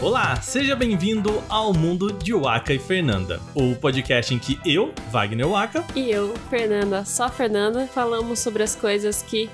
[0.00, 5.48] Olá, seja bem-vindo ao mundo de Waka e Fernanda, o podcast em que eu, Wagner
[5.48, 9.50] Waka, E eu, Fernanda, só Fernanda, falamos sobre as coisas que.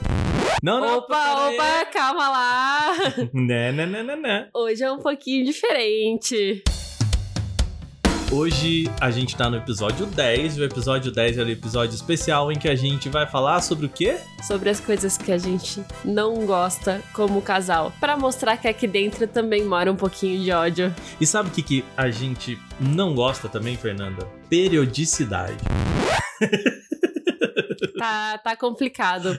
[0.63, 2.93] não, não, opa, opa, calma lá!
[3.33, 4.49] né, né, né, né, né.
[4.53, 6.63] Hoje é um pouquinho diferente.
[8.33, 12.51] Hoje a gente tá no episódio 10, e o episódio 10 é o episódio especial
[12.51, 14.17] em que a gente vai falar sobre o quê?
[14.43, 17.93] Sobre as coisas que a gente não gosta como casal.
[18.01, 20.93] Pra mostrar que aqui dentro também mora um pouquinho de ódio.
[21.21, 24.27] E sabe o que, que a gente não gosta também, Fernanda?
[24.49, 25.57] Periodicidade.
[27.97, 29.39] Tá, tá complicado.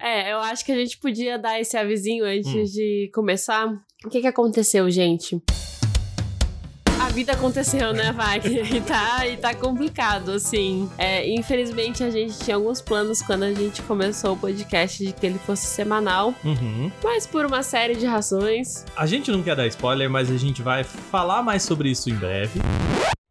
[0.00, 2.64] É, eu acho que a gente podia dar esse avisinho antes Hum.
[2.64, 3.68] de começar.
[4.04, 5.40] O que que aconteceu, gente?
[7.00, 8.66] A vida aconteceu, né, Wagner?
[8.74, 10.90] E tá, e tá complicado, assim.
[10.98, 15.24] É, infelizmente, a gente tinha alguns planos quando a gente começou o podcast de que
[15.24, 16.34] ele fosse semanal.
[16.44, 16.90] Uhum.
[17.02, 18.84] Mas por uma série de razões.
[18.96, 22.14] A gente não quer dar spoiler, mas a gente vai falar mais sobre isso em
[22.14, 22.60] breve.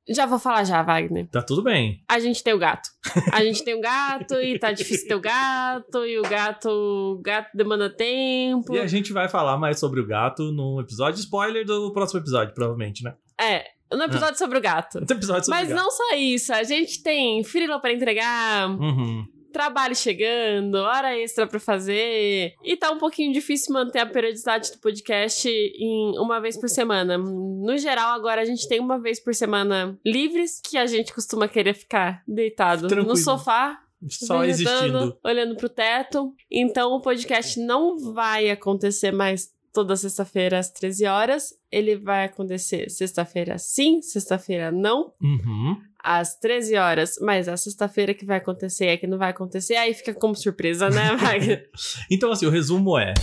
[0.09, 1.27] Já vou falar já, Wagner.
[1.27, 2.01] Tá tudo bem.
[2.07, 2.89] A gente tem o gato.
[3.33, 6.05] A gente tem o gato e tá difícil ter o gato.
[6.05, 8.73] E o gato, o gato demanda tempo.
[8.73, 12.53] E a gente vai falar mais sobre o gato no episódio spoiler do próximo episódio,
[12.53, 13.13] provavelmente, né?
[13.39, 14.99] É, no episódio sobre o gato.
[14.99, 15.83] No episódio sobre Mas o gato.
[15.83, 19.25] não só isso, a gente tem freela pra entregar, Uhum.
[19.53, 22.53] trabalho chegando, hora extra pra fazer.
[22.63, 27.17] E tá um pouquinho difícil manter a periodicidade do podcast em uma vez por semana.
[27.17, 31.47] No geral, agora a gente tem uma vez por semana livres, que a gente costuma
[31.47, 33.09] querer ficar deitado Tranquilo.
[33.09, 33.79] no sofá.
[34.07, 35.17] Só existindo.
[35.23, 36.31] Olhando pro teto.
[36.51, 41.53] Então o podcast não vai acontecer mais toda sexta-feira às 13 horas.
[41.71, 45.77] Ele vai acontecer sexta-feira sim, sexta-feira não Uhum.
[46.03, 49.93] às 13 horas, mas a sexta-feira que vai acontecer é que não vai acontecer, aí
[49.93, 51.69] fica como surpresa, né, Wagner?
[52.09, 53.13] Então, assim, o resumo é.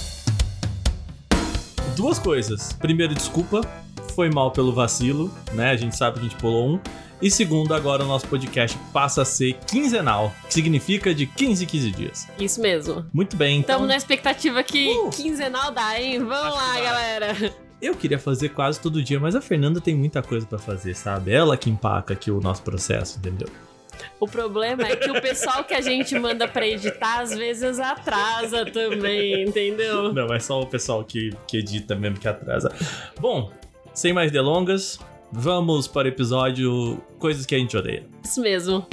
[1.96, 2.72] Duas coisas.
[2.74, 3.60] Primeiro, desculpa.
[4.14, 5.70] Foi mal pelo vacilo, né?
[5.70, 6.80] A gente sabe que a gente pulou um.
[7.20, 11.66] E segundo, agora o nosso podcast passa a ser quinzenal, que significa de 15 em
[11.66, 12.28] 15 dias.
[12.38, 13.06] Isso mesmo.
[13.12, 13.76] Muito bem, então.
[13.76, 15.10] Estamos na expectativa que Uh!
[15.10, 16.18] quinzenal dá, hein?
[16.18, 17.54] Vamos lá, galera.
[17.80, 21.32] Eu queria fazer quase todo dia, mas a Fernanda tem muita coisa pra fazer, sabe?
[21.32, 23.48] Ela que empaca aqui o nosso processo, entendeu?
[24.20, 28.64] O problema é que o pessoal que a gente manda pra editar às vezes atrasa
[28.64, 30.12] também, entendeu?
[30.12, 32.72] Não, é só o pessoal que, que edita mesmo que atrasa.
[33.20, 33.52] Bom,
[33.94, 34.98] sem mais delongas,
[35.32, 38.06] vamos para o episódio Coisas que a gente odeia.
[38.22, 38.86] Isso mesmo.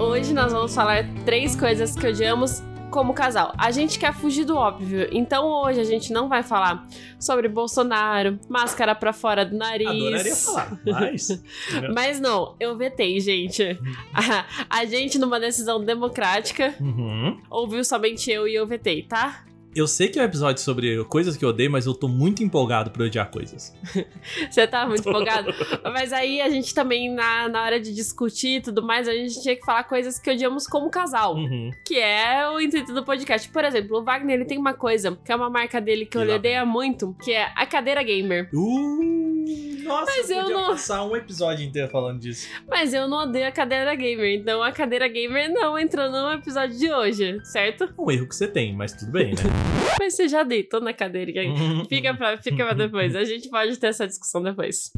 [0.00, 3.52] Hoje nós vamos falar três coisas que odiamos como casal.
[3.56, 6.86] A gente quer fugir do óbvio, então hoje a gente não vai falar
[7.18, 9.88] sobre Bolsonaro, máscara pra fora do nariz.
[9.88, 11.42] Adoraria falar, mas.
[11.94, 13.78] Mas não, eu vetei, gente.
[14.12, 14.44] A,
[14.80, 17.38] a gente, numa decisão democrática, Uhum.
[17.50, 19.44] ouviu somente eu e eu vetei, tá?
[19.74, 22.42] Eu sei que é um episódio sobre coisas que eu odeio, mas eu tô muito
[22.42, 23.74] empolgado pra odiar coisas.
[24.50, 25.52] Você tá muito empolgado.
[25.84, 29.40] Mas aí a gente também, na, na hora de discutir e tudo mais, a gente
[29.40, 31.36] tinha que falar coisas que odiamos como casal.
[31.36, 31.70] Uhum.
[31.84, 33.48] Que é o intuito do podcast.
[33.48, 36.22] Por exemplo, o Wagner ele tem uma coisa, que é uma marca dele que eu
[36.22, 38.50] odeio muito, que é a cadeira gamer.
[38.52, 39.41] Uh,
[39.84, 42.48] nossa, Mas eu podia não- passar um episódio inteiro falando disso.
[42.68, 46.78] Mas eu não odeio a cadeira gamer, então a cadeira gamer não entrou no episódio
[46.78, 47.88] de hoje, certo?
[47.98, 49.42] Um erro que você tem, mas tudo bem, né?
[50.00, 51.30] Mas você já deitou na cadeira.
[51.88, 53.14] Fica pra, fica pra depois.
[53.14, 54.90] A gente pode ter essa discussão depois.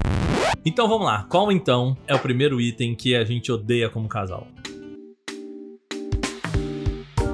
[0.64, 1.26] Então vamos lá.
[1.28, 4.46] Qual então é o primeiro item que a gente odeia como casal?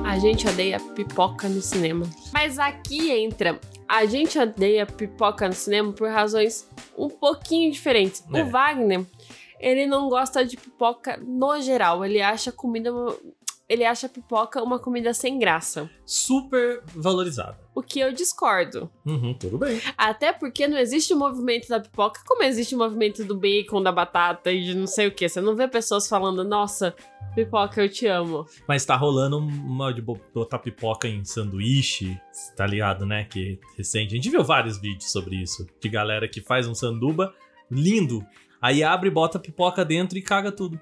[0.05, 2.05] A gente odeia pipoca no cinema.
[2.33, 3.61] Mas aqui entra.
[3.93, 8.25] A gente odeia pipoca no cinema por razões um pouquinho diferentes.
[8.33, 8.41] É.
[8.41, 9.05] O Wagner,
[9.59, 12.05] ele não gosta de pipoca no geral.
[12.05, 12.93] Ele acha comida.
[13.71, 15.89] Ele acha pipoca uma comida sem graça.
[16.05, 17.57] Super valorizada.
[17.73, 18.91] O que eu discordo.
[19.07, 19.81] Uhum, tudo bem.
[19.97, 23.93] Até porque não existe o movimento da pipoca como existe o movimento do bacon, da
[23.93, 25.29] batata e de não sei o que.
[25.29, 26.97] Você não vê pessoas falando, nossa,
[27.33, 28.45] pipoca, eu te amo.
[28.67, 32.21] Mas tá rolando uma de bo- botar pipoca em sanduíche,
[32.57, 33.23] tá ligado, né?
[33.31, 34.15] Que recente.
[34.15, 35.65] A gente viu vários vídeos sobre isso.
[35.81, 37.33] De galera que faz um sanduba
[37.71, 38.27] lindo.
[38.61, 40.79] Aí abre, bota pipoca dentro e caga tudo.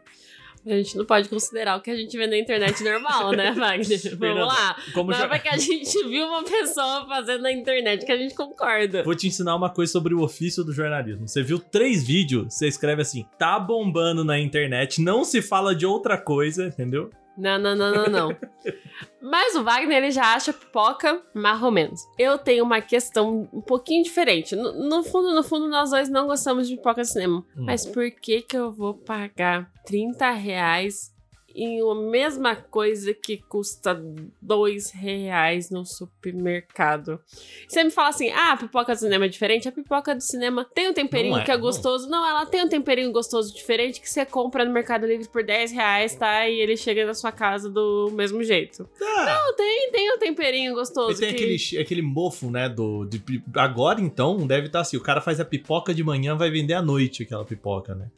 [0.68, 3.98] A gente não pode considerar o que a gente vê na internet normal, né, Wagner?
[3.98, 4.76] Fernanda, Vamos lá.
[4.92, 5.24] Como Não já...
[5.24, 9.02] é porque a gente viu uma pessoa fazendo na internet que a gente concorda.
[9.02, 11.26] Vou te ensinar uma coisa sobre o ofício do jornalismo.
[11.26, 15.86] Você viu três vídeos, você escreve assim: tá bombando na internet, não se fala de
[15.86, 17.10] outra coisa, entendeu?
[17.38, 18.36] Não, não, não, não, não.
[19.22, 22.00] Mas o Wagner, ele já acha pipoca mais ou menos.
[22.18, 24.56] Eu tenho uma questão um pouquinho diferente.
[24.56, 27.44] No, no fundo, no fundo, nós dois não gostamos de pipoca no cinema.
[27.56, 27.64] Hum.
[27.64, 31.16] Mas por que que eu vou pagar 30 reais
[31.64, 34.00] em uma mesma coisa que custa
[34.40, 37.20] dois reais no supermercado.
[37.68, 39.68] Você me fala assim, ah, a pipoca do cinema é diferente?
[39.68, 41.60] A pipoca do cinema tem um temperinho Não é, que é não.
[41.60, 42.08] gostoso.
[42.08, 42.26] Não.
[42.26, 46.14] ela tem um temperinho gostoso diferente que você compra no Mercado Livre por 10 reais,
[46.14, 46.48] tá?
[46.48, 48.88] E ele chega na sua casa do mesmo jeito.
[49.00, 51.18] Ah, Não, tem, tem um temperinho e gostoso.
[51.20, 52.68] tem que- aquele, aquele mofo, né?
[52.68, 53.22] Do, de
[53.54, 56.82] agora então deve estar assim: o cara faz a pipoca de manhã, vai vender à
[56.82, 58.08] noite aquela pipoca, né?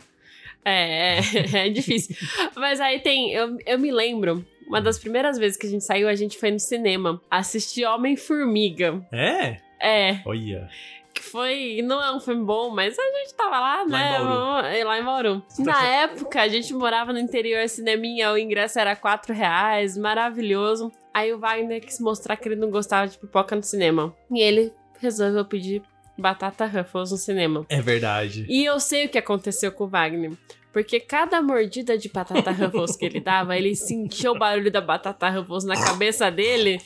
[0.65, 1.21] É, é,
[1.67, 2.17] é difícil.
[2.57, 3.33] Mas aí tem.
[3.33, 6.51] Eu, eu me lembro, uma das primeiras vezes que a gente saiu, a gente foi
[6.51, 9.03] no cinema assistir Homem-Formiga.
[9.13, 9.57] É?
[9.81, 10.69] É, Olha.
[11.15, 11.81] que foi.
[11.83, 14.19] Não é um filme bom, mas a gente tava lá, Lá em né?
[14.19, 14.67] Bauru.
[14.67, 15.43] é, Lá em Bauru.
[15.59, 20.93] Na época, a gente morava no interior, cineminha, o ingresso era 4 reais, maravilhoso.
[21.13, 24.15] Aí o Wagner quis mostrar que ele não gostava de pipoca no cinema.
[24.31, 25.83] E ele resolveu pedir
[26.21, 27.65] batata Ruffles no cinema.
[27.69, 28.47] É verdade.
[28.49, 30.33] E eu sei o que aconteceu com o Wagner.
[30.73, 35.29] Porque cada mordida de batata Ruffles que ele dava, ele sentia o barulho da batata
[35.29, 36.81] Ruffles na cabeça dele.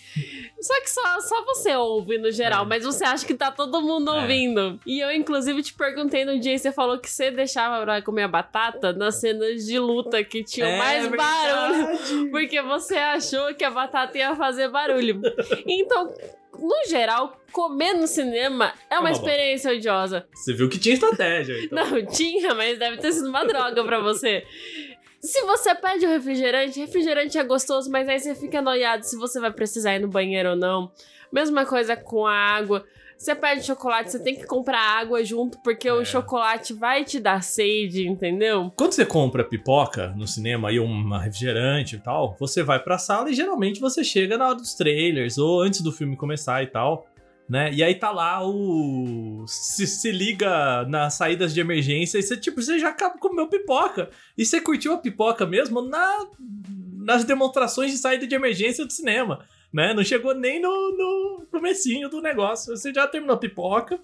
[0.59, 2.67] Só que só, só você ouve no geral, É.
[2.67, 4.23] mas você acha que tá todo mundo É.
[4.23, 4.81] ouvindo.
[4.87, 8.23] E eu, inclusive, te perguntei no dia e você falou que você deixava pra comer
[8.23, 11.87] a batata nas cenas de luta que tinham É mais barulho.
[11.87, 12.31] verdade.
[12.31, 15.21] Porque você achou que a batata ia fazer barulho.
[15.67, 16.11] Então,
[16.59, 20.27] no geral, comer no cinema é uma uma experiência odiosa.
[20.35, 21.65] Você viu que tinha estratégia.
[21.65, 21.91] Então.
[21.91, 24.45] Não, tinha, mas deve ter sido uma droga pra você.
[25.21, 29.41] Se você pede o refrigerante, refrigerante é gostoso, mas aí você fica noiado se você
[29.41, 30.93] vai precisar ir no banheiro ou não.
[31.33, 32.85] Mesma coisa com a água.
[33.16, 35.93] Você pede chocolate, você tem que comprar água junto, porque É.
[35.93, 38.72] o chocolate vai te dar sede, entendeu?
[38.76, 43.31] Quando você compra pipoca no cinema e uma refrigerante e tal, você vai pra sala
[43.31, 47.06] e geralmente você chega na hora dos trailers ou antes do filme começar e tal,
[47.49, 47.70] né?
[47.72, 49.44] E aí tá lá o.
[49.46, 54.08] Se, se liga nas saídas de emergência e você, tipo, você já acaba comeu pipoca.
[54.37, 56.26] E você curtiu a pipoca mesmo na,
[56.96, 59.44] nas demonstrações de saída de emergência do cinema,
[59.75, 59.93] né?
[59.93, 62.75] Não chegou nem no, no comecinho do negócio.
[62.76, 63.99] Você já terminou a pipoca.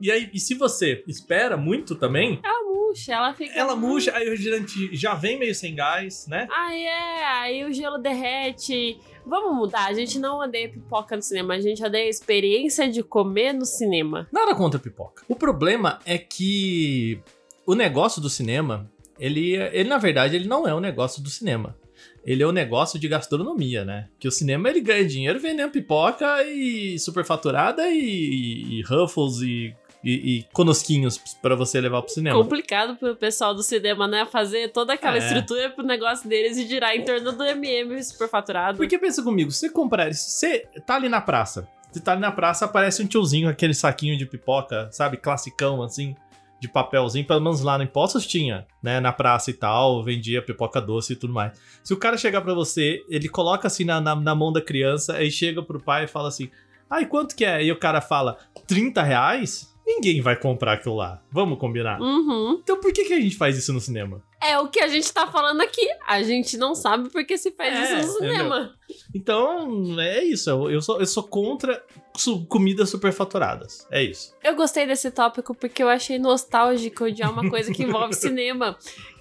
[0.00, 3.52] E aí, e se você espera muito também, Ela murcha, ela fica.
[3.52, 6.48] ela murcha, aí o refrigerante já vem meio sem gás, né?
[6.50, 8.98] Aí é, aí o gelo derrete.
[9.26, 13.02] Vamos mudar, a gente não odeia pipoca no cinema, a gente odeia a experiência de
[13.02, 14.26] comer no cinema.
[14.32, 15.22] Nada contra pipoca.
[15.28, 17.20] O problema é que
[17.66, 21.76] o negócio do cinema, ele, ele na verdade, ele não é um negócio do cinema.
[22.24, 24.08] Ele é um negócio de gastronomia, né?
[24.18, 29.74] Que o cinema ele ganha dinheiro vendendo pipoca e superfaturada e, e Ruffles e,
[30.04, 32.36] e, e conosquinhos pra você levar pro cinema.
[32.42, 34.26] Complicado pro pessoal do cinema, né?
[34.30, 35.18] Fazer toda aquela É.
[35.18, 38.76] estrutura pro negócio deles e girar em torno do MM superfaturado.
[38.76, 41.66] Porque pensa comigo, você comprar, você tá ali na praça.
[41.90, 46.14] Você tá ali na praça, aparece um tiozinho aquele saquinho de pipoca, sabe, classicão assim,
[46.60, 50.80] de papelzinho, pelo menos lá no Impostos tinha, né, na praça e tal, vendia pipoca
[50.80, 51.58] doce e tudo mais.
[51.82, 55.14] Se o cara chegar pra você, ele coloca assim na, na, na mão da criança,
[55.14, 56.50] aí chega pro pai e fala assim,
[56.88, 57.64] ai, quanto que é?
[57.64, 58.36] E o cara fala,
[58.66, 59.69] 30 reais?
[59.92, 62.00] Ninguém vai comprar aquilo lá, vamos combinar.
[62.00, 62.60] Uhum.
[62.62, 64.22] Então por que, que a gente faz isso no cinema?
[64.42, 65.86] É o que a gente tá falando aqui.
[66.06, 68.74] A gente não sabe porque se faz É, isso no cinema.
[69.14, 70.48] Então, é isso.
[70.48, 71.82] Eu, sou, eu sou contra
[72.16, 73.86] su- comidas superfaturadas.
[73.90, 74.34] É isso.
[74.42, 78.78] Eu gostei desse tópico porque eu achei nostálgico odiar uma coisa que envolve cinema.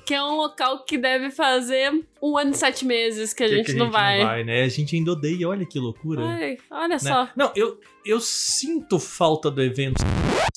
[0.10, 3.58] Que é um local que deve fazer um ano e sete meses que a, Que-
[3.58, 4.44] gente, que não, vai.
[4.44, 4.64] né?
[4.64, 6.26] A gente ainda odeia, olha que loucura.
[6.26, 6.98] Ai, olha né?
[6.98, 7.30] só.
[7.38, 10.04] Não, eu, eu sinto falta do evento.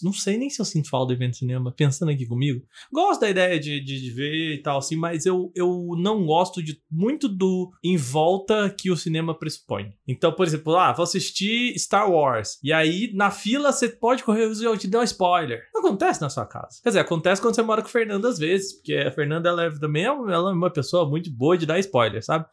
[0.03, 2.63] Não sei nem se eu sinto falta do evento de cinema, pensando aqui comigo.
[2.93, 6.63] Gosto da ideia de, de, de ver e tal, assim, mas eu, eu não gosto
[6.63, 9.93] de muito do em volta que o cinema pressupõe.
[10.09, 12.59] Então, por exemplo, ah, vou assistir Star Wars.
[12.65, 15.63] E aí, na fila, você pode correr e eu te dar um spoiler.
[15.73, 16.81] Não acontece na sua casa.
[16.83, 19.65] Quer dizer, acontece quando você mora com o Fernando às vezes, porque a Fernanda ela
[19.65, 22.47] é, também é, ela é uma pessoa muito boa de dar spoiler, sabe?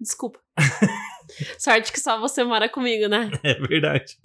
[0.00, 0.38] Desculpa.
[1.58, 3.30] Sorte que só você mora comigo, né?
[3.42, 4.18] É verdade.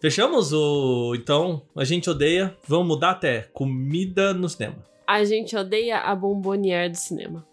[0.00, 1.14] Fechamos o.
[1.14, 2.56] Então, a gente odeia.
[2.66, 4.76] Vamos mudar até comida no cinema.
[5.06, 7.46] A gente odeia a bombonier do cinema.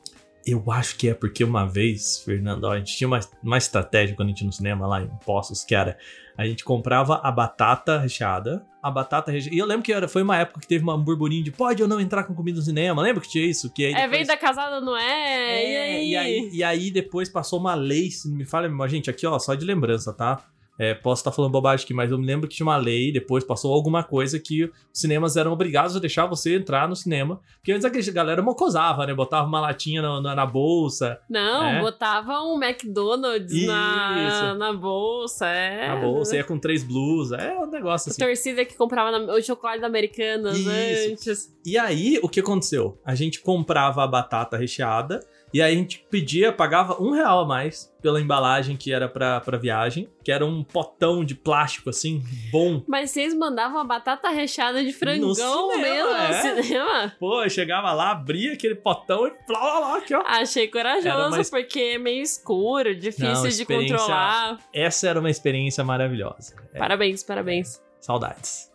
[0.46, 4.28] Eu acho que é porque uma vez, Fernando, a gente tinha uma, uma estratégia quando
[4.28, 5.98] a gente ia no cinema lá em Poços, que era
[6.38, 9.56] a gente comprava a batata recheada, a batata recheada.
[9.56, 11.88] E eu lembro que era, foi uma época que teve um burburinho de pode ou
[11.88, 13.02] não entrar com comida no cinema.
[13.02, 13.72] Lembra que tinha isso?
[13.72, 15.72] Que aí É, depois- vem da casada, não é?
[15.72, 16.10] e aí?
[16.12, 16.50] e aí?
[16.52, 19.66] E aí depois passou uma lei, se me falha, mas gente, aqui ó, só de
[19.66, 20.44] lembrança, tá?
[20.78, 23.44] É, posso estar falando bobagem aqui, mas eu me lembro que tinha uma lei, depois
[23.44, 27.40] passou alguma coisa que os cinemas eram obrigados a deixar você entrar no cinema.
[27.58, 29.14] Porque antes a galera mocosava, né?
[29.14, 31.80] Botava uma latinha na, na, na bolsa, Não, É?
[31.80, 34.58] botava um McDonald's na, Isso.
[34.58, 35.88] na bolsa, é.
[35.90, 37.40] na bolsa, ia com três blusas.
[37.40, 38.20] É um negócio assim.
[38.24, 40.70] Torcida que comprava na- o chocolate da Americanas Isso.
[41.12, 41.54] antes.
[41.66, 43.00] E aí, o que aconteceu?
[43.06, 45.20] A gente comprava a batata recheada
[45.54, 49.40] E aí a gente pedia, pagava um real a mais pela embalagem que era pra,
[49.40, 52.84] pra viagem, que era um potão de plástico, assim, bom.
[52.88, 56.56] Mas vocês mandavam a batata recheada de frangão cinema, mesmo é.
[56.56, 57.14] no cinema?
[57.20, 60.24] Pô, eu chegava lá, abria aquele potão e plá, lá, lá, aqui, ó.
[60.26, 64.58] Achei corajoso, mais- porque é meio escuro, difícil Não, de controlar.
[64.74, 66.56] Essa era uma experiência maravilhosa.
[66.74, 67.82] É, Parabéns, parabéns.
[68.02, 68.73] saudades.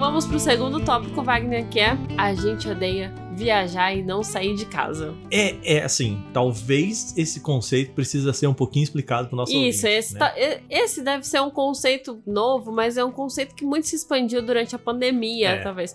[0.00, 4.64] Vamos pro segundo tópico, Wagner, que é a gente odeia viajar e não sair de
[4.64, 5.14] casa.
[5.30, 9.98] É, é assim, talvez esse conceito precisa ser um pouquinho explicado pro nosso Isso, ouvinte,
[9.98, 10.18] esse, né?
[10.18, 10.34] tá-
[10.70, 14.74] esse deve ser um conceito novo, mas é um conceito que muito se expandiu durante
[14.74, 15.62] a pandemia, É.
[15.62, 15.94] talvez.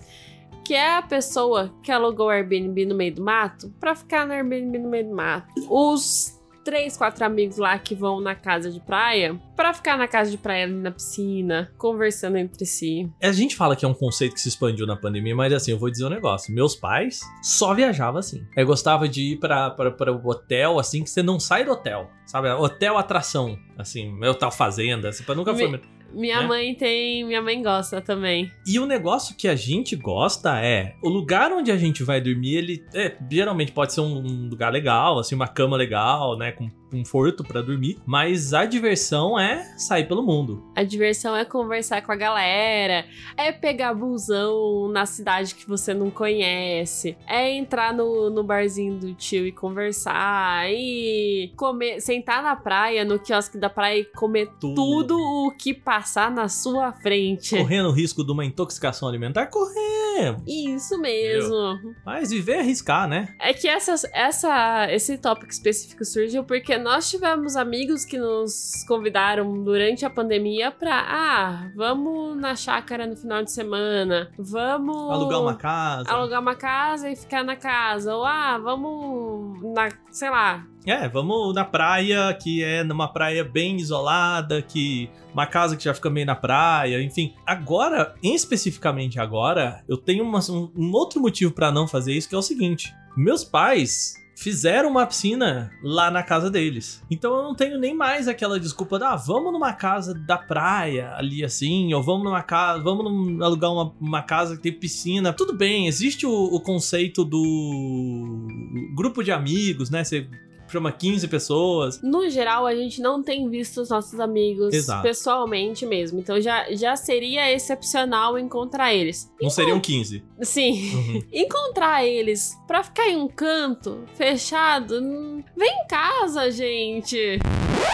[0.63, 4.33] Que é a pessoa que alugou o Airbnb no meio do mato pra ficar no
[4.33, 5.47] Airbnb no meio do mato.
[5.69, 10.31] Os três, quatro amigos lá que vão na casa de praia pra ficar na casa
[10.31, 13.07] de praia na piscina, conversando entre si.
[13.21, 15.77] A gente fala que é um conceito que se expandiu na pandemia, mas assim, eu
[15.77, 16.53] vou dizer um negócio.
[16.53, 18.43] Meus pais só viajavam assim.
[18.57, 19.73] Eu gostava de ir pra
[20.11, 22.09] o hotel, assim, que você não sai do hotel.
[22.25, 22.49] Sabe?
[22.49, 23.57] Hotel atração.
[23.77, 25.09] Assim, meu tal fazenda.
[25.09, 25.81] Assim, nunca Me- foi.
[26.15, 26.47] Minha Né?
[26.47, 27.23] mãe tem.
[27.25, 28.49] Minha mãe gosta também.
[28.65, 32.55] E o negócio que a gente gosta é o lugar onde a gente vai dormir,
[32.55, 36.69] ele é, geralmente pode ser um, um lugar legal, assim, uma cama legal, né, com
[36.95, 40.63] conforto pra dormir, mas a diversão é sair pelo mundo.
[40.75, 46.09] A diversão é conversar com a galera, é pegar busão na cidade que você não
[46.09, 53.03] conhece, é entrar no, no barzinho do tio e conversar, e comer, sentar na praia,
[53.03, 54.75] no quiosque da praia e comer Tudo.
[54.75, 57.57] tudo o que passar na sua frente.
[57.57, 60.41] Correndo o risco de uma intoxicação alimentar, corremos.
[60.47, 61.95] Isso mesmo.
[62.05, 63.35] Mas viver é arriscar, né?
[63.39, 69.63] É que essa, essa, esse tópico específico surgiu porque nós tivemos amigos que nos convidaram
[69.63, 75.55] durante a pandemia pra, ah, vamos na chácara no final de semana, vamos Alugar uma
[75.55, 76.07] casa.
[76.11, 81.55] alugar uma casa e ficar na casa, ou ah, vamos na, sei lá, É, vamos
[81.55, 86.27] na praia, que é numa praia bem isolada, que uma casa que já fica meio
[86.27, 87.33] na praia, enfim.
[87.47, 92.35] Agora, especificamente agora, eu tenho uma- um, um outro motivo pra não fazer isso, que
[92.35, 97.01] é o seguinte: meus pais fizeram uma piscina lá na casa deles.
[97.09, 101.13] Então eu não tenho nem mais aquela desculpa da ah, vamos numa casa da praia
[101.15, 105.31] ali assim, ou vamos numa casa, vamos num- alugar uma, uma casa que tem piscina.
[105.31, 108.47] Tudo bem, existe o, o conceito do
[108.93, 110.03] grupo de amigos, né?
[110.03, 110.27] Você
[110.67, 112.01] chama 15 pessoas.
[112.01, 115.03] no geral a gente não tem visto os nossos amigos Exato.
[115.03, 119.31] pessoalmente mesmo, então já, já seria excepcional encontrar eles.
[119.41, 120.23] Não seriam 15.
[120.41, 120.91] Sim.
[120.95, 121.21] Uhum.
[121.33, 127.39] encontrar eles pra ficar em um canto fechado, hum, vem em casa, gente.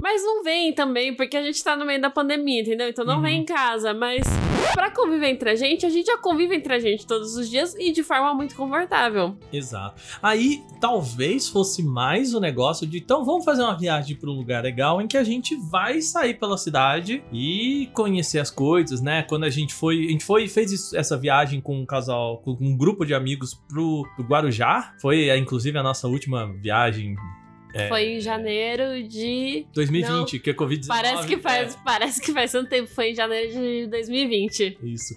[0.01, 2.88] Mas não vem também, porque a gente tá no meio da pandemia, entendeu?
[2.90, 3.22] Então não Uhum.
[3.24, 4.24] vem em casa, mas
[4.74, 7.75] pra conviver entre a gente, a gente já convive entre a gente todos os dias
[7.78, 9.36] e de forma muito confortável.
[9.51, 10.01] Exato.
[10.24, 14.63] Aí talvez fosse mais o negócio de então vamos fazer uma viagem para um lugar
[14.63, 19.24] legal em que a gente vai sair pela cidade e conhecer as coisas, né?
[19.24, 22.51] Quando a gente foi, a gente foi fez isso- essa viagem com um casal, com
[22.60, 24.94] um grupo de amigos pro, pro Guarujá.
[25.01, 27.15] Foi é, inclusive a nossa última viagem
[27.74, 27.88] É.
[27.88, 30.88] Foi em janeiro de 2020, que é Covid-19.
[30.88, 31.77] Parece que faz, é.
[31.86, 34.77] parece que faz tanto tempo, foi em janeiro de 2020.
[34.84, 35.15] Isso.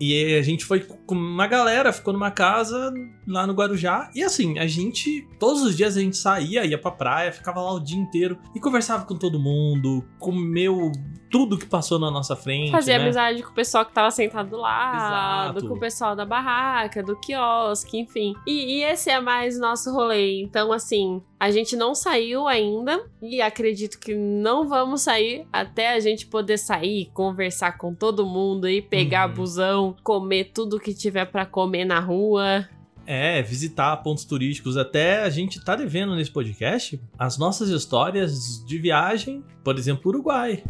[0.00, 2.92] E a gente foi com uma galera, ficou numa casa
[3.26, 4.10] lá no Guarujá.
[4.14, 7.72] E assim, a gente, todos os dias a gente saía, ia pra praia, ficava lá
[7.72, 10.92] o dia inteiro e conversava com todo mundo, comeu
[11.30, 12.70] tudo que passou na nossa frente.
[12.70, 13.04] Fazia né?
[13.04, 15.68] amizade com o pessoal que tava sentado do lado, Exato.
[15.68, 18.34] com o pessoal da barraca, do quiosque, enfim.
[18.46, 20.42] E, e esse é mais nosso rolê.
[20.42, 26.00] Então, assim, a gente não saiu ainda e acredito que não vamos sair até a
[26.00, 29.34] gente poder sair, conversar com todo mundo e pegar Uhum.
[29.34, 32.66] busão, comer tudo que tiver pra comer na rua.
[33.06, 34.76] É, visitar pontos turísticos.
[34.76, 40.64] Até a gente tá devendo nesse podcast as nossas histórias de viagem, por exemplo, Uruguai.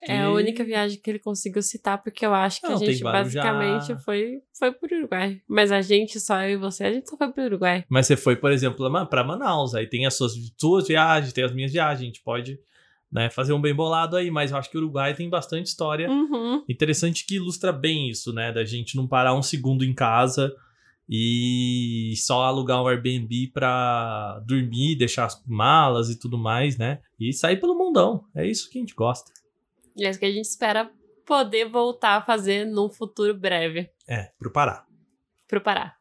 [0.00, 3.02] É a única viagem que ele conseguiu citar, porque eu acho que Não, a gente
[3.02, 5.40] basicamente foi, foi pro Uruguai.
[5.48, 7.84] Mas a gente, só eu e você, a gente só foi pro Uruguai.
[7.88, 9.74] Mas você foi, por exemplo, pra Manaus.
[9.74, 12.00] Aí tem as suas, suas viagens, tem as minhas viagens.
[12.02, 12.58] A gente pode
[13.10, 14.30] né, fazer um bem bolado aí.
[14.30, 16.62] Mas eu acho que o Uruguai tem bastante história Uhum.
[16.68, 18.52] interessante que ilustra bem isso, né?
[18.52, 20.54] Da gente não parar um segundo em casa
[21.08, 27.00] e só alugar um Airbnb pra dormir, deixar as malas e tudo mais, né?
[27.18, 28.24] E sair pelo mundão.
[28.34, 29.32] É isso que a gente gosta.
[29.98, 30.90] E é isso que a gente espera
[31.26, 34.84] poder voltar a fazer num futuro breve É, pro Pará.
[35.48, 35.94] pro Pará.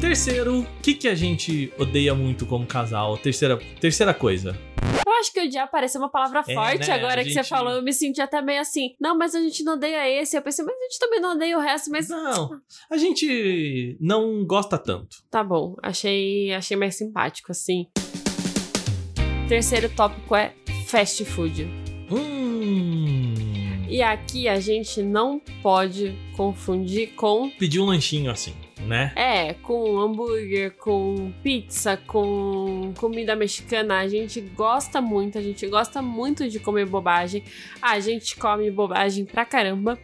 [0.00, 3.16] Terceiro, o que, que a gente odeia muito como casal?
[3.16, 4.58] Terceira, terceira coisa.
[5.06, 6.94] Eu acho que odiar pareceu uma palavra É, forte né?
[6.94, 7.72] agora A que gente- você falou.
[7.72, 8.96] Eu me senti até meio assim.
[9.00, 10.36] Não, mas a gente não odeia esse.
[10.36, 12.08] Eu pensei, mas a gente também não odeia o resto, mas.
[12.08, 12.50] Não,
[12.90, 15.18] a gente não gosta tanto.
[15.30, 15.76] Tá bom.
[15.80, 17.86] Achei, achei mais simpático, assim.
[19.48, 20.54] Terceiro tópico é
[20.88, 21.68] fast food.
[22.72, 23.34] Hum.
[23.88, 27.50] E aqui a gente não pode confundir com.
[27.50, 28.54] Pedir um lanchinho assim,
[28.86, 29.12] né?
[29.14, 33.98] É, com hambúrguer, com pizza, com comida mexicana.
[33.98, 37.44] A gente gosta muito, a gente gosta muito de comer bobagem.
[37.82, 39.98] A gente come bobagem pra caramba.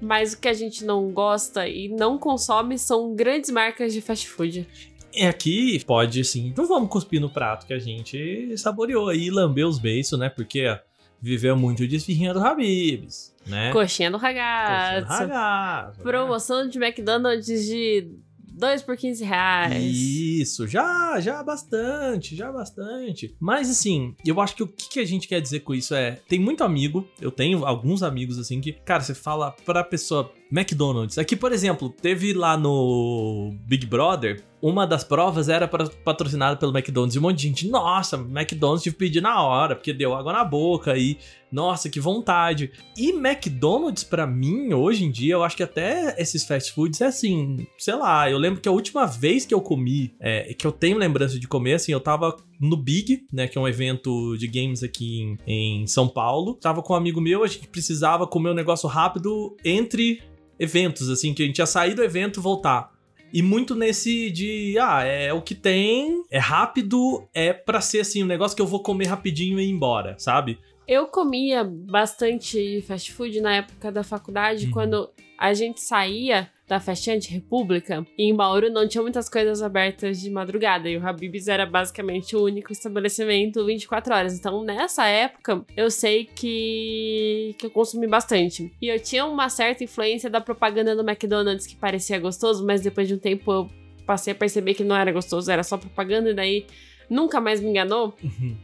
[0.00, 4.28] Mas o que a gente não gosta e não consome são grandes marcas de fast
[4.28, 4.64] food.
[5.12, 9.68] É aqui pode, assim, não vamos cuspir no prato que a gente saboreou aí, lambeu
[9.68, 10.28] os beiços, né?
[10.28, 10.78] Porque ó,
[11.20, 13.72] viveu muito de esfirrinha do Habibs, né?
[13.72, 15.06] Coxinha do Coxinha do ragazzo.
[15.06, 16.02] ragazzo, né?
[16.02, 18.08] Promoção de McDonald's de
[18.54, 19.84] 2 por 15 reais.
[19.84, 23.34] Isso, já, já bastante, já bastante.
[23.40, 26.20] Mas assim, eu acho que o que, que a gente quer dizer com isso é,
[26.28, 31.18] tem muito amigo, eu tenho alguns amigos assim que, cara, você fala pra pessoa McDonald's.
[31.18, 37.14] Aqui, por exemplo, teve lá no Big Brother, uma das provas era patrocinada pelo McDonald's
[37.14, 40.32] e um monte de gente, nossa, McDonald's tive que pedir na hora, porque deu água
[40.32, 41.18] na boca e,
[41.52, 42.72] nossa, que vontade.
[42.96, 47.06] E McDonald's, pra mim, hoje em dia, eu acho que até esses fast foods é
[47.06, 50.72] assim, sei lá, eu lembro que a última vez que eu comi, é, que eu
[50.72, 52.34] tenho lembrança de comer, assim, eu tava
[52.68, 56.54] no Big, né, que é um evento de games aqui em, em São Paulo.
[56.54, 60.22] Tava com um amigo meu, a gente precisava comer um negócio rápido entre
[60.58, 62.92] eventos, assim, que a gente ia sair do evento e voltar.
[63.32, 68.22] E muito nesse de, ah, é o que tem, é rápido, é pra ser assim,
[68.22, 70.58] um negócio que eu vou comer rapidinho e ir embora, sabe?
[70.86, 74.72] Eu comia bastante fast food na época da faculdade, Uhum.
[74.72, 79.62] quando a gente saía da festinha de República, e em Bauru não tinha muitas coisas
[79.62, 84.38] abertas de madrugada, e o Habib's era basicamente o único estabelecimento 24 horas.
[84.38, 88.72] Então, nessa época, eu sei que, que eu consumi bastante.
[88.80, 93.08] E eu tinha uma certa influência da propaganda do McDonald's que parecia gostoso, mas depois
[93.08, 93.70] de um tempo eu
[94.06, 96.66] passei a perceber que não era gostoso, era só propaganda, e daí
[97.08, 98.16] nunca mais me enganou.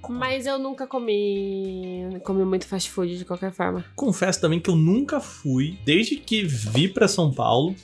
[0.08, 3.84] Mas eu nunca comi, comi muito fast food de qualquer forma.
[3.94, 7.74] Confesso também que eu nunca fui, desde que vi pra São Paulo,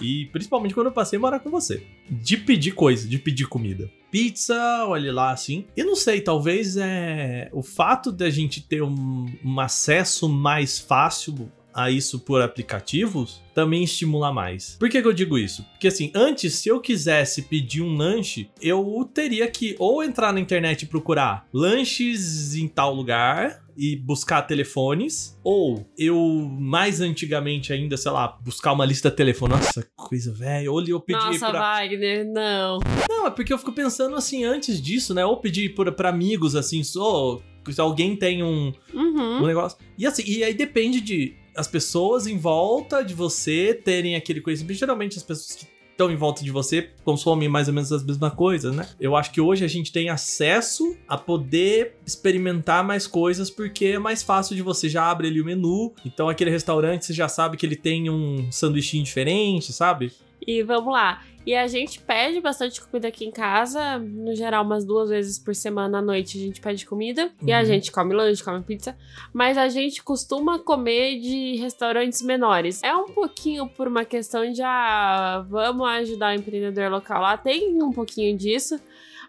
[0.00, 3.90] e principalmente quando eu passei a morar com você, de pedir coisa, de pedir comida.
[4.10, 5.64] Pizza, olha lá assim.
[5.76, 11.50] E não sei, talvez é o fato da gente ter um, um acesso mais fácil
[11.74, 14.76] a isso por aplicativos também estimula mais.
[14.78, 15.62] Por que, que eu digo isso?
[15.72, 20.40] Porque assim, antes, se eu quisesse pedir um lanche, eu teria que ou entrar na
[20.40, 26.18] internet e procurar lanches em tal lugar e buscar telefones, ou eu,
[26.60, 29.54] mais antigamente ainda, sei lá, buscar uma lista de telefone.
[29.54, 30.70] Nossa, coisa velha.
[30.70, 31.58] Ou eu pedi Nossa, pra.
[31.60, 32.80] Wagner, não.
[33.08, 35.24] Não, é porque eu fico pensando assim, antes disso, né?
[35.24, 37.40] Ou pedir por, pra amigos, assim, só.
[37.70, 39.42] Se alguém tem um, Uhum.
[39.42, 39.78] um negócio.
[39.96, 44.78] E assim, e aí depende de as pessoas em volta de você terem aquele conhecimento.
[44.78, 48.34] Geralmente as pessoas que estão em volta de você consomem mais ou menos as mesmas
[48.34, 48.88] coisas, né?
[48.98, 53.98] Eu acho que hoje a gente tem acesso a poder experimentar mais coisas porque é
[53.98, 55.92] mais fácil de você já abre ali o menu.
[56.04, 60.12] Então aquele restaurante você já sabe que ele tem um sanduichinho diferente, sabe?
[60.46, 61.22] E vamos lá.
[61.44, 63.98] E a gente pede bastante comida aqui em casa.
[63.98, 67.32] No geral, umas duas vezes por semana à noite a gente pede comida.
[67.44, 67.64] E a Uhum.
[67.64, 68.96] gente come lanche, come pizza.
[69.32, 72.80] Mas a gente costuma comer de restaurantes menores.
[72.82, 77.36] É um pouquinho por uma questão de, ah, vamos ajudar o empreendedor local lá.
[77.36, 78.78] Tem um pouquinho disso.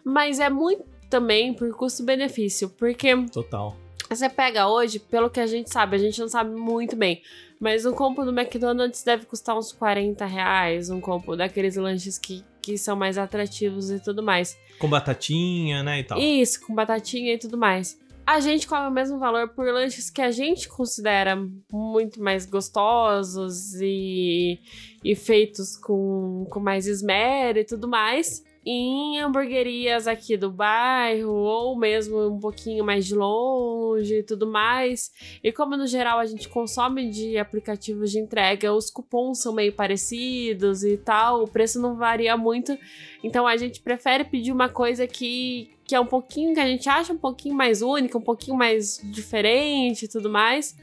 [0.04, 2.68] Mas é muito também por custo-benefício.
[2.70, 3.76] Porque Total.
[4.14, 7.20] Você pega hoje, pelo que a gente sabe, a gente não sabe muito bem,
[7.58, 12.44] mas um combo do McDonald's deve custar uns 40 reais, um combo daqueles lanches que,
[12.62, 14.56] que são mais atrativos e tudo mais.
[14.78, 16.18] Com batatinha, né, e tal.
[16.18, 17.98] Isso, com batatinha e tudo mais.
[18.24, 21.36] A gente come o mesmo valor por lanches que a gente considera
[21.70, 24.60] muito mais gostosos e,
[25.04, 28.42] e feitos com, com mais esmero e tudo mais.
[28.66, 35.12] Em hamburguerias aqui do bairro, ou mesmo um pouquinho mais de longe e tudo mais.
[35.42, 39.72] E como no geral a gente consome de aplicativos de entrega, os cupons são meio
[39.72, 42.76] parecidos e tal, o preço não varia muito.
[43.22, 46.88] Então a gente prefere pedir uma coisa que, que é um pouquinho, que a gente
[46.88, 50.76] acha um pouquinho mais única, um pouquinho mais diferente e tudo mais,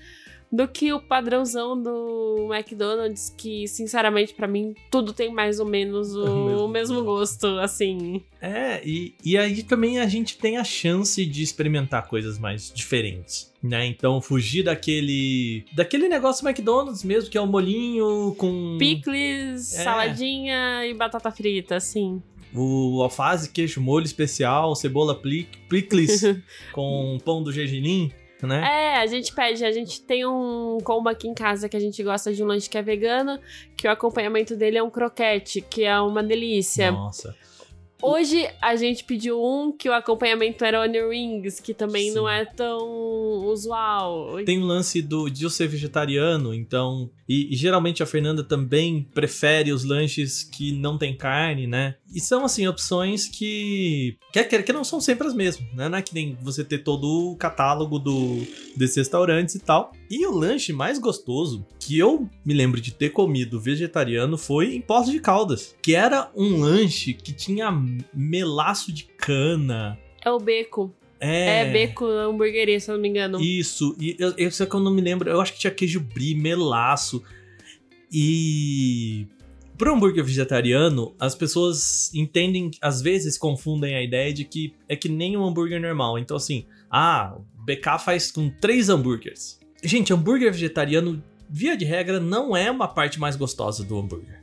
[0.52, 6.14] do que o padrãozão do McDonald's, que sinceramente pra mim tudo tem mais ou menos
[6.16, 8.22] o, O mesmo mesmo gosto, assim.
[8.42, 13.52] É, e, e aí também a gente tem a chance de experimentar coisas mais diferentes,
[13.62, 13.86] né?
[13.86, 19.84] Então fugir daquele daquele negócio McDonald's mesmo, que é o molinho com Picles, É.
[19.84, 22.22] saladinha e batata frita, assim.
[22.54, 25.18] o alface, queijo, molho especial, cebola
[25.70, 26.22] picles
[26.74, 28.12] com pão do gergelim,
[28.47, 28.62] né?
[28.63, 32.01] É, a gente pede, a gente tem um combo aqui em casa que a gente
[32.04, 33.39] gosta de um lanche que é vegano,
[33.77, 36.91] que o acompanhamento dele é um croquete, que é uma delícia.
[36.91, 37.36] Nossa.
[38.01, 42.15] Hoje a gente pediu um que o acompanhamento era onion rings, que também Sim.
[42.15, 44.43] não é tão usual.
[44.43, 47.12] Tem o lance do, de eu ser vegetariano, então.
[47.30, 51.95] E, e geralmente a Fernanda também prefere os lanches que não tem carne, né?
[52.13, 54.17] E são, assim, opções que.
[54.34, 55.88] Que, que, que não são sempre as mesmas, né?
[55.88, 58.45] Não é que nem você ter todo o catálogo do,
[58.76, 59.93] desses restaurantes e tal.
[60.10, 64.82] E o lanche mais gostoso que eu me lembro de ter comido vegetariano foi em
[64.82, 67.71] Poços de Caldas, que era um lanche que tinha
[68.13, 69.97] melaço de cana.
[70.24, 70.93] É o beco.
[71.19, 73.39] É, É, beco hamburgueria, se eu não me engano.
[73.39, 76.00] Isso, e eu, eu, só que eu não me lembro, eu acho que tinha queijo
[76.00, 77.24] brie, melaço.
[78.12, 79.28] E
[79.82, 85.10] pro hambúrguer vegetariano, as pessoas entendem, às vezes confundem a ideia de que é que
[85.10, 86.20] nem um hambúrguer normal.
[86.20, 89.60] Então, assim, ah, o BK faz com três hambúrgueres.
[89.84, 94.40] Gente, hambúrguer vegetariano, via de regra, não é uma parte mais gostosa do hambúrguer.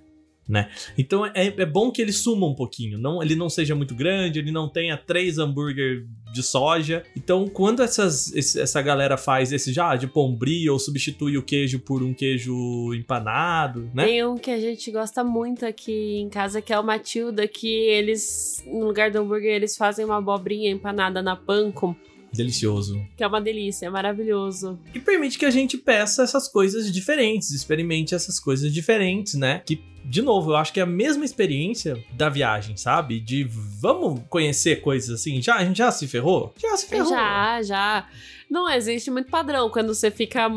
[0.49, 0.71] Né?
[0.97, 4.39] Então é, é bom que ele suma um pouquinho, não, ele não seja muito grande,
[4.39, 7.03] ele não tenha três hambúrguer de soja.
[7.15, 11.79] Então, quando essas, esse- essa galera faz esse já de pombri ou substitui o queijo
[11.81, 12.55] por um queijo
[12.95, 14.07] empanado, né?
[14.07, 17.69] Tem um que a gente gosta muito aqui em casa, que é o Matilda, que
[17.69, 21.95] eles, no lugar do hambúrguer, eles fazem uma abobrinha empanada na panko,
[22.33, 23.01] Delicioso.
[23.17, 24.79] que é uma delícia, é maravilhoso.
[24.95, 29.63] E permite que a gente peça essas coisas diferentes, experimente essas coisas diferentes, né?
[29.65, 33.21] Que, de novo, eu acho que é a mesma experiência da viagem, sabe?
[33.21, 35.41] De vamos conhecer coisas assim.
[35.43, 36.55] Já, a gente já se ferrou?
[36.61, 37.09] Já se ferrou.
[37.11, 38.07] Já, já.
[38.51, 40.49] Não existe muito padrão quando você fica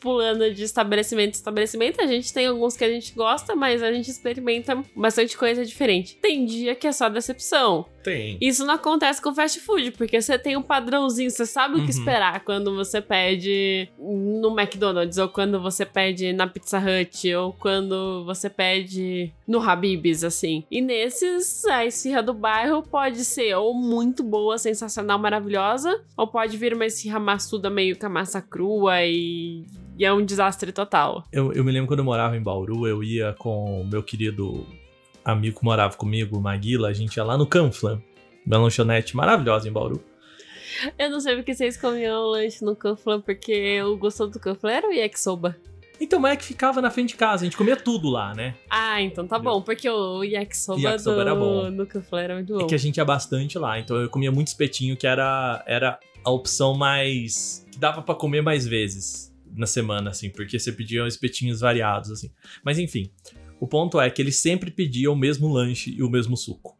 [0.00, 2.00] pulando de estabelecimento em estabelecimento.
[2.00, 6.16] A gente tem alguns que a gente gosta, mas a gente experimenta bastante coisa diferente.
[6.16, 7.86] Tem dia que é só decepção.
[8.02, 8.36] Tem.
[8.40, 11.92] Isso não acontece com fast food, porque você tem um padrãozinho, você sabe o que
[11.92, 11.98] Uhum.
[11.98, 18.24] esperar quando você pede no McDonald's, ou quando você pede na Pizza Hut, ou quando
[18.24, 18.95] você pede
[19.46, 20.64] no Habib's, assim.
[20.70, 26.56] E nesses, a esfirra do bairro pode ser ou muito boa, sensacional, maravilhosa, ou pode
[26.56, 29.66] vir uma esfirra maçuda meio com a massa crua e,
[29.98, 31.24] e é um desastre total.
[31.32, 34.66] Eu, eu me lembro quando eu morava em Bauru, eu ia com o meu querido
[35.24, 38.00] amigo que morava comigo, Maguila, a gente ia lá no Canflan,
[38.46, 40.02] uma lanchonete maravilhosa em Bauru.
[40.98, 44.88] Eu não sei porque vocês comiam lanche no Canflan, porque o gostoso do Canflan era
[44.88, 45.56] o yakisoba.
[46.00, 48.54] Então, mas é que ficava na frente de casa, a gente comia tudo lá, né?
[48.68, 51.70] Ah, então tá bom, porque o yakisoba, Yakisoba do, era bom.
[51.70, 52.64] no Canflan era muito bom.
[52.64, 55.98] É que a gente ia bastante lá, então eu comia muito espetinho, que era, era
[56.24, 57.66] a opção mais.
[57.70, 62.30] que dava pra comer mais vezes na semana, assim, porque você pedia espetinhos variados, assim.
[62.62, 63.10] Mas enfim,
[63.58, 66.75] o ponto é que ele sempre pedia o mesmo lanche e o mesmo suco.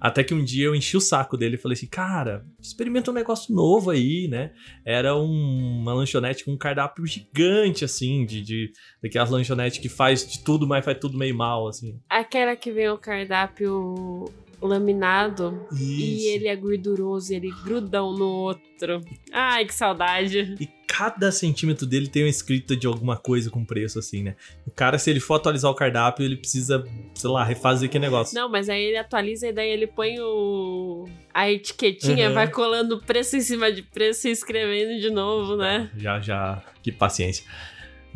[0.00, 3.14] Até que um dia eu enchi o saco dele e falei assim, cara, experimenta um
[3.14, 4.52] negócio novo aí, né?
[4.84, 10.26] Era um- uma lanchonete com um cardápio gigante, assim, de, de daquelas lanchonetes que faz
[10.26, 11.98] de tudo, mas faz tudo meio mal, assim.
[12.08, 18.26] Aquela que vem o cardápio laminado e ele é gorduroso e ele gruda um no
[18.28, 19.02] outro.
[19.32, 20.56] Ai, que saudade.
[20.60, 24.34] E cada centímetro dele tem uma escrita de alguma coisa com preço, assim, né?
[24.66, 28.34] O cara, se ele for atualizar o cardápio, ele precisa, sei lá, refazer aquele negócio.
[28.34, 32.34] Não, mas aí ele atualiza e daí ele põe o a etiquetinha, Uhum.
[32.34, 35.90] vai colando preço em cima de preço e escrevendo de novo, né?
[35.96, 36.64] Já, já.
[36.82, 37.44] Que paciência.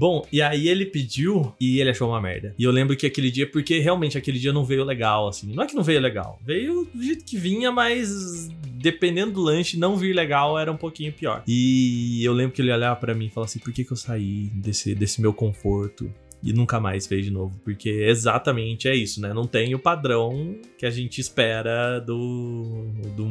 [0.03, 2.53] Bom, e aí ele pediu e ele achou uma merda.
[2.59, 5.55] E eu lembro que aquele dia, porque realmente aquele dia não veio legal, assim.
[5.55, 9.79] Não é que não veio legal, veio do jeito que vinha, mas dependendo do lanche,
[9.79, 11.45] não vir legal era um pouquinho pior.
[11.47, 13.97] E eu lembro que ele olhava pra mim e falava assim: por que, que eu
[13.97, 16.12] saí desse, desse meu conforto?
[16.42, 19.33] E nunca mais fez de novo, porque exatamente é isso, né?
[19.33, 23.26] Não tem o padrão que a gente espera do, do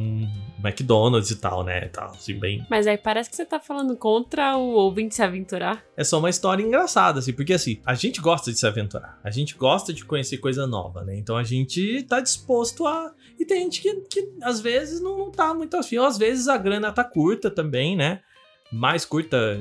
[0.64, 1.88] McDonald's e tal, né?
[1.88, 5.84] Tal, assim, bem, Mas aí parece que você tá falando contra o ouvinte se aventurar.
[5.96, 9.30] é só uma história engraçada, assim, porque assim, a gente gosta de se aventurar, a
[9.30, 11.16] gente gosta de conhecer coisa nova, né?
[11.16, 13.12] Então a gente tá disposto a.
[13.38, 16.48] E tem gente que, que às vezes não, não tá muito afim, ou às vezes
[16.48, 18.20] a grana tá curta também, né?
[18.72, 19.60] Mais curta.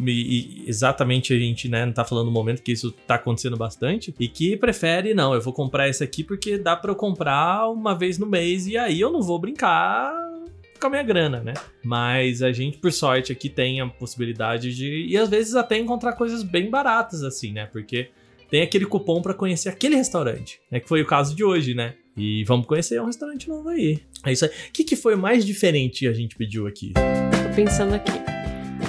[0.00, 4.14] E, exatamente a gente, né, não tá falando no momento que isso tá acontecendo bastante.
[4.18, 7.96] E que prefere, não, eu vou comprar esse aqui porque dá pra eu comprar uma
[7.96, 10.12] vez no mês e aí eu não vou brincar
[10.80, 11.54] com a minha grana, né?
[11.82, 15.06] Mas a gente, por sorte, aqui tem a possibilidade de.
[15.08, 17.66] E às vezes até encontrar coisas bem baratas, assim, né?
[17.66, 18.10] Porque
[18.50, 20.80] tem aquele cupom pra conhecer aquele restaurante, né?
[20.80, 21.94] Que foi o caso de hoje, né?
[22.16, 24.00] E vamos conhecer um restaurante novo aí.
[24.24, 24.50] É isso aí.
[24.50, 26.92] O que, que foi mais diferente a gente pediu aqui?
[26.92, 28.43] Tô pensando aqui.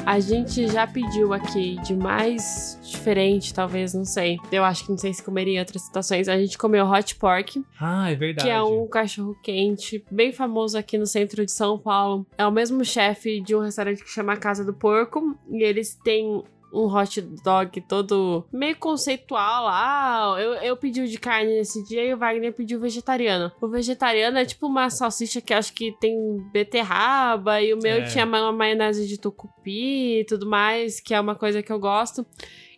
[0.06, 4.38] A gente já pediu aqui de mais diferente, talvez, não sei.
[4.52, 6.28] Eu acho que não sei se comeria em outras situações.
[6.30, 8.48] A gente comeu hot pork, Ah, é verdade.
[8.48, 12.26] que é um cachorro quente bem famoso aqui no centro de São Paulo.
[12.38, 16.44] É o mesmo chefe de um restaurante que chama Casa do Porco e eles têm
[16.76, 20.36] um hot dog todo meio conceitual lá.
[20.40, 23.52] Eu, eu pedi o de carne nesse dia e o Wagner pediu o vegetariano.
[23.62, 26.16] O vegetariano é tipo uma salsicha que acho que tem
[26.52, 28.04] beterraba e o meu É.
[28.04, 32.26] tinha uma maionese de tucupi e tudo mais, que é uma coisa que eu gosto.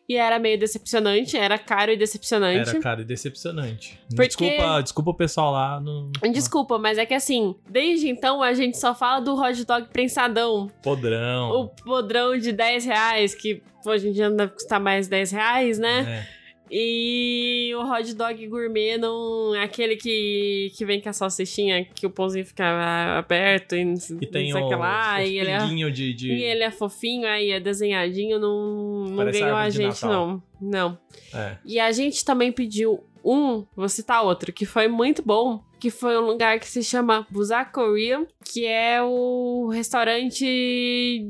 [0.10, 2.70] E era meio decepcionante, era caro e decepcionante.
[2.70, 4.00] Era caro e decepcionante.
[4.16, 8.54] Porque- Desculpa, desculpa o pessoal lá no Desculpa, mas é que assim, desde então a
[8.54, 10.72] gente só fala do hot dog prensadão.
[10.82, 11.50] podrão.
[11.52, 15.78] O podrão de 10 reais, que hoje em dia não deve custar mais 10 reais,
[15.78, 16.24] né?
[16.34, 16.37] É.
[16.70, 22.06] E o hot dog gourmet não é aquele que, que vem com a salsichinha, que
[22.06, 25.24] o pãozinho fica aberto e não sei E tem o o, que lá.
[25.24, 26.32] E ele, é, de, de...
[26.32, 30.42] e ele é fofinho, aí é desenhadinho, não, não Parece ganhou a gente, não.
[30.60, 30.98] Não.
[31.34, 31.58] É.
[31.66, 36.18] E a gente também pediu um, vou citar outro, que foi muito bom, que foi
[36.18, 40.46] um lugar que se chama Busak Korea, que é o restaurante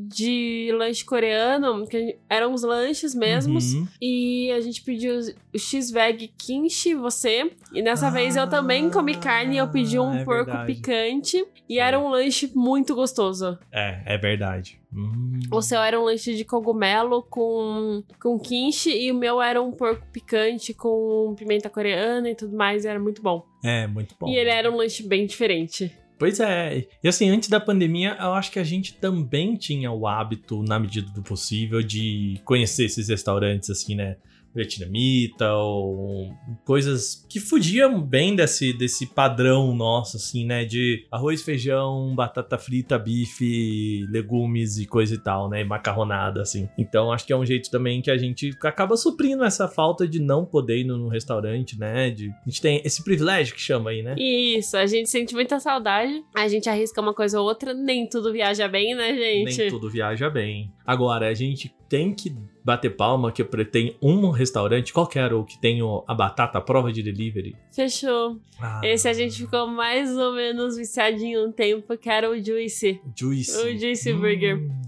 [0.08, 3.74] de lanche coreano, que eram os lanches mesmos.
[3.74, 3.88] Uhum.
[4.02, 7.52] E a gente pediu o X-Veg Kimchi, você.
[7.74, 10.74] E dessa vez eu também comi carne e eu pedi um é porco verdade.
[10.74, 11.46] picante.
[11.70, 13.58] E era um lanche muito gostoso.
[13.72, 14.80] É, é verdade.
[14.94, 15.40] Hum.
[15.52, 19.72] O seu era um lanche de cogumelo com, com kimchi e o meu era um
[19.72, 22.86] porco picante com pimenta coreana e tudo mais.
[22.86, 23.46] E era muito bom.
[23.64, 24.30] É, muito bom.
[24.30, 25.92] E ele era um lanche bem diferente.
[26.20, 26.88] Pois é.
[27.04, 30.80] E assim, antes da pandemia, eu acho que a gente também tinha o hábito, na
[30.80, 34.18] medida do possível, de conhecer esses restaurantes, assim, né?
[34.58, 36.34] Vietnamita ou
[36.66, 40.66] coisas que fugiam bem desse, desse padrão nosso, assim, né?
[40.66, 45.62] De arroz, feijão, batata frita, bife, legumes e coisa e tal, né?
[45.62, 46.68] E macarronada, assim.
[46.78, 50.20] Então, acho que é um jeito também que a gente acaba suprindo essa falta de
[50.20, 52.10] não poder ir no restaurante, né?
[52.10, 54.16] De, a gente tem esse privilégio que chama aí, né?
[54.18, 56.24] Isso, a gente sente muita saudade.
[56.36, 57.74] A gente arrisca uma coisa ou outra.
[57.74, 59.58] Nem tudo viaja bem, né, gente?
[59.58, 60.72] Nem tudo viaja bem.
[60.88, 65.80] Agora, a gente tem que bater palma que tem um restaurante qualquer ou que tem
[66.08, 67.58] a batata à prova de delivery.
[67.76, 68.40] Fechou.
[68.58, 73.02] Ah, Esse a gente ficou mais ou menos viciadinho um tempo, que era o Juicy.
[73.14, 73.58] Juicy.
[73.58, 74.58] O Juicy Burger.
[74.58, 74.82] Hum.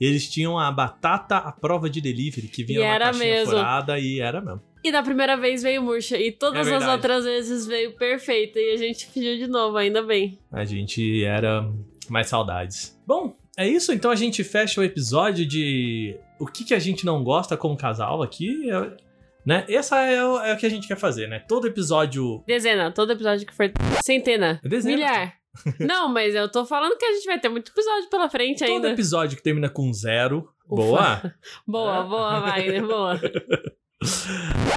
[0.00, 3.50] Eles tinham a batata à prova de delivery, que vinha E era caixinha mesmo.
[3.52, 4.62] furada e era mesmo.
[4.82, 6.16] E da primeira vez veio murcha.
[6.16, 8.58] E todas É as outras vezes veio perfeita.
[8.58, 10.38] E a gente pediu de novo, ainda bem.
[10.50, 11.70] A gente era
[12.08, 12.98] mais saudades.
[13.06, 13.92] Bom, é isso.
[13.92, 17.76] Então a gente fecha o episódio de o que, que a gente não gosta como
[17.76, 18.70] casal aqui.
[18.70, 19.10] é-
[19.44, 19.64] né?
[19.68, 21.38] Essa é o, é o que a gente quer fazer, né?
[21.48, 23.70] Todo episódio Dezena, todo episódio que for.
[24.04, 24.60] Centena.
[24.62, 24.94] Dezena.
[24.96, 25.34] Milhar.
[25.80, 28.70] Não, mas eu tô falando que a gente vai ter muito episódio pela frente Todo
[28.70, 28.90] ainda.
[28.90, 30.76] episódio que termina com zero, Ufa.
[30.76, 31.22] boa,
[31.66, 33.20] Boa, boa, Wagner, boa.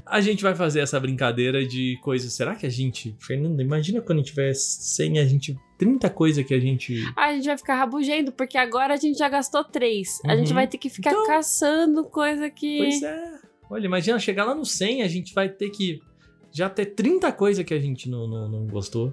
[0.06, 2.32] a gente vai fazer essa brincadeira de coisas.
[2.32, 3.14] Será que a gente.
[3.18, 5.56] Fernanda, imagina quando tiver 100, a gente.
[5.78, 7.02] 30 coisas que a gente.
[7.16, 10.20] Ah, a gente vai ficar rabugendo, porque agora a gente já gastou três.
[10.24, 10.54] A gente Uhum.
[10.54, 12.78] vai ter que ficar Então- caçando coisa que.
[12.78, 13.34] Pois é.
[13.70, 16.00] Olha, imagina chegar lá no 100, a gente vai ter que
[16.52, 19.12] já ter 30 coisas que a gente não, não, não gostou.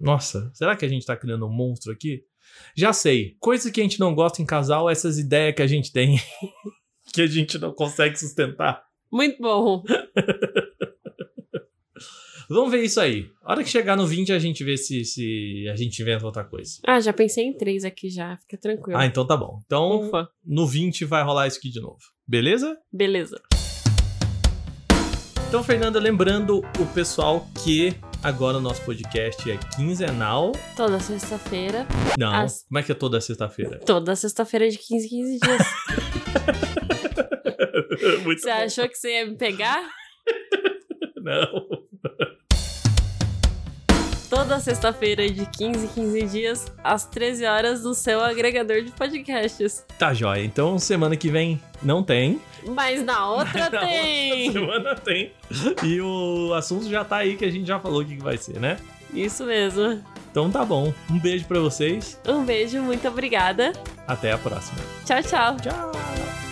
[0.00, 2.24] Nossa, será que a gente tá criando um monstro aqui?
[2.74, 3.36] Já sei.
[3.38, 6.18] Coisa que a gente não gosta em casal, essas ideias que a gente tem
[7.12, 8.82] que a gente não consegue sustentar.
[9.12, 9.82] Muito bom.
[12.48, 13.30] Vamos ver isso aí.
[13.44, 16.42] A hora que chegar no 20, a gente vê se, se a gente inventa outra
[16.42, 16.80] coisa.
[16.84, 18.36] Ah, já pensei em três aqui já.
[18.38, 18.98] Fica tranquilo.
[18.98, 19.60] Ah, então tá bom.
[19.64, 20.28] Então, Ufa.
[20.44, 22.00] no 20 vai rolar isso aqui de novo.
[22.26, 22.76] Beleza?
[22.92, 23.40] Beleza.
[25.48, 30.50] Então, Fernanda, lembrando o pessoal que agora o nosso podcast é quinzenal.
[30.76, 31.86] Toda sexta-feira.
[32.18, 33.78] Não, como é que é toda sexta-feira?
[33.78, 35.62] Toda sexta-feira de 15 em 15 dias.
[38.24, 38.62] Muito Você bom.
[38.62, 39.82] achou que você ia me pegar?
[41.20, 41.80] Não.
[44.28, 49.84] Toda sexta-feira de 15 em 15 dias, às 13 horas, no seu agregador de podcasts.
[49.98, 50.44] Tá jóia.
[50.44, 52.40] Então, semana que vem não tem.
[52.64, 54.46] Mas na outra Na tem!
[54.48, 55.32] outra semana tem.
[55.82, 58.36] E o assunto já tá aí que a gente já falou o que que vai
[58.36, 58.76] ser, né?
[59.12, 60.00] Isso mesmo.
[60.30, 60.94] Então tá bom.
[61.10, 62.18] Um beijo pra vocês.
[62.24, 63.72] Um beijo, muito obrigada.
[64.06, 64.78] Até a próxima.
[65.04, 65.56] Tchau, tchau.
[65.56, 66.49] Tchau.